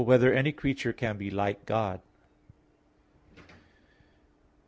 [0.03, 2.01] 3] Whether Any Creature Can Be Like God?